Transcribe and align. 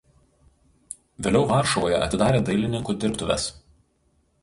Vėliau 1.27 1.45
Varšuvoje 1.53 2.01
atidarė 2.07 2.43
dailininkų 2.51 2.99
dirbtuves. 3.07 3.51